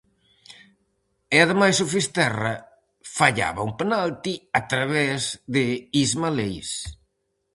[1.35, 2.53] E ademais o Fisterra
[3.17, 5.19] fallaba un penalti a través
[5.53, 5.65] de
[6.05, 6.71] Isma Leis.